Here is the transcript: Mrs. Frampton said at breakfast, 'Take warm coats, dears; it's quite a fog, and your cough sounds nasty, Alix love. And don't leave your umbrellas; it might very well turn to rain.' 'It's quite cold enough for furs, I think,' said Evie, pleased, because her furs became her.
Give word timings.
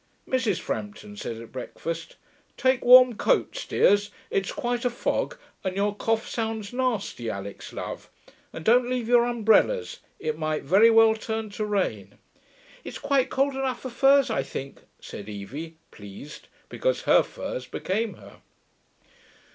Mrs. 0.27 0.59
Frampton 0.59 1.15
said 1.15 1.39
at 1.39 1.51
breakfast, 1.51 2.15
'Take 2.57 2.83
warm 2.83 3.17
coats, 3.17 3.67
dears; 3.67 4.09
it's 4.31 4.51
quite 4.51 4.83
a 4.83 4.89
fog, 4.89 5.37
and 5.63 5.75
your 5.75 5.95
cough 5.95 6.27
sounds 6.27 6.73
nasty, 6.73 7.29
Alix 7.29 7.71
love. 7.71 8.09
And 8.51 8.65
don't 8.65 8.89
leave 8.89 9.07
your 9.07 9.25
umbrellas; 9.27 9.99
it 10.17 10.39
might 10.39 10.63
very 10.63 10.89
well 10.89 11.13
turn 11.13 11.51
to 11.51 11.65
rain.' 11.65 12.17
'It's 12.83 12.97
quite 12.97 13.29
cold 13.29 13.53
enough 13.53 13.81
for 13.81 13.91
furs, 13.91 14.31
I 14.31 14.41
think,' 14.41 14.81
said 14.99 15.29
Evie, 15.29 15.77
pleased, 15.91 16.47
because 16.67 17.03
her 17.03 17.21
furs 17.21 17.67
became 17.67 18.15
her. 18.15 18.41